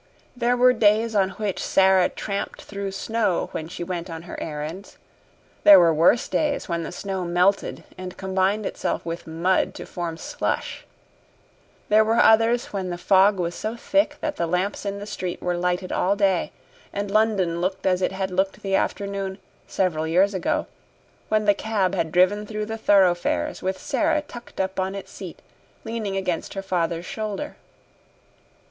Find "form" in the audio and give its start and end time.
9.85-10.17